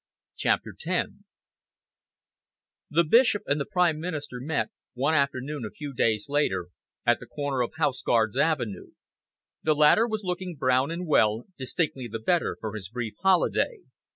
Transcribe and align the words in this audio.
CHAPTER 0.35 0.73
X 0.87 1.09
The 2.89 3.03
Bishop 3.03 3.43
and 3.45 3.61
the 3.61 3.67
Prime 3.71 3.99
Minister 3.99 4.39
met, 4.41 4.71
one 4.95 5.13
afternoon 5.13 5.63
a 5.63 5.69
few 5.69 5.93
days 5.93 6.27
later, 6.27 6.69
at 7.05 7.19
the 7.19 7.27
corner 7.27 7.61
of 7.61 7.75
Horse 7.77 8.01
Guards 8.01 8.35
Avenue. 8.35 8.93
The 9.61 9.75
latter 9.75 10.07
was 10.07 10.23
looking 10.23 10.55
brown 10.55 10.89
and 10.89 11.05
well, 11.05 11.43
distinctly 11.55 12.07
the 12.07 12.17
better 12.17 12.57
for 12.59 12.73
his 12.73 12.89
brief 12.89 13.13
holiday. 13.21 13.81